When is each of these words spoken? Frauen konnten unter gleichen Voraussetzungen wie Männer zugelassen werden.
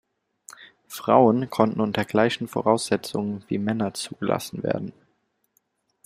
Frauen 0.87 1.51
konnten 1.51 1.79
unter 1.79 2.05
gleichen 2.05 2.47
Voraussetzungen 2.47 3.43
wie 3.49 3.59
Männer 3.59 3.93
zugelassen 3.93 4.63
werden. 4.63 4.93